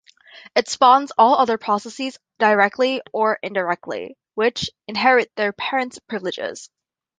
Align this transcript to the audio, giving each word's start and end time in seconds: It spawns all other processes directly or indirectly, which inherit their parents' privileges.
It 0.55 0.67
spawns 0.67 1.11
all 1.15 1.35
other 1.35 1.59
processes 1.59 2.17
directly 2.39 3.03
or 3.13 3.37
indirectly, 3.43 4.17
which 4.33 4.71
inherit 4.87 5.31
their 5.35 5.53
parents' 5.53 5.99
privileges. 5.99 6.71